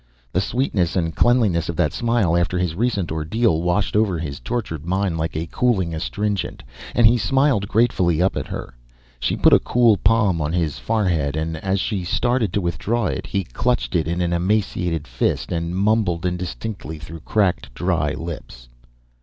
The 0.33 0.41
sweetness 0.41 0.95
and 0.95 1.15
cleanness 1.15 1.69
of 1.69 1.75
that 1.75 1.93
smile 1.93 2.35
after 2.35 2.57
his 2.57 2.73
recent 2.73 3.11
ordeal 3.11 3.61
washed 3.61 3.95
over 3.95 4.17
his 4.17 4.39
tortured 4.39 4.83
mind 4.83 5.19
like 5.19 5.35
a 5.37 5.45
cooling 5.45 5.93
astringent, 5.93 6.63
and 6.95 7.05
he 7.05 7.19
smiled 7.19 7.67
gratefully 7.67 8.19
up 8.19 8.35
at 8.35 8.47
her. 8.47 8.73
She 9.19 9.37
put 9.37 9.53
a 9.53 9.59
cool 9.59 9.97
palm 9.97 10.41
on 10.41 10.53
his 10.53 10.79
forehead 10.79 11.35
and 11.35 11.55
as 11.57 11.79
she 11.79 12.03
started 12.03 12.51
to 12.53 12.61
withdraw 12.61 13.05
it 13.05 13.27
he 13.27 13.43
clutched 13.43 13.95
it 13.95 14.07
in 14.07 14.21
an 14.21 14.33
emaciated 14.33 15.07
fist 15.07 15.51
and 15.51 15.75
mumbled 15.75 16.25
indistinctly 16.25 16.97
through 16.97 17.19
cracked 17.19 17.71
dry 17.75 18.11
lips. 18.13 18.69